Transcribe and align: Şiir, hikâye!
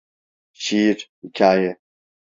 Şiir, 0.63 1.09
hikâye! 1.23 1.71